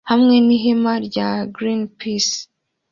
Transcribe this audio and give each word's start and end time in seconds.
hamwe 0.09 0.35
nihema 0.45 0.93
rya 1.07 1.29
Greenpeace 1.55 2.37